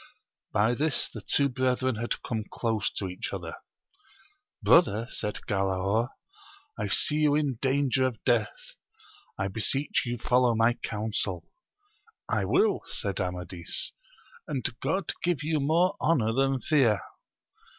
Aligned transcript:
By 0.51 0.73
this 0.73 1.07
the 1.13 1.21
two 1.21 1.47
brethren 1.47 1.97
had 1.97 2.23
come 2.23 2.43
close 2.49 2.89
to 2.93 3.07
each 3.07 3.31
other: 3.31 3.53
Brother, 4.63 5.05
said 5.11 5.41
Galaor, 5.47 6.09
I 6.75 6.87
see 6.87 7.17
you 7.17 7.35
in 7.35 7.59
danger 7.61 8.07
of 8.07 8.23
death; 8.23 8.73
I 9.37 9.47
beseech 9.47 10.01
you 10.07 10.17
foUow 10.17 10.57
my 10.57 10.73
counsel. 10.73 11.51
I 12.27 12.45
will, 12.45 12.81
said 12.87 13.21
Amadis, 13.21 13.91
and 14.47 14.67
God 14.79 15.13
give 15.23 15.43
you 15.43 15.59
more 15.59 15.95
honour 16.01 16.33
than 16.33 16.61
fear. 16.61 17.01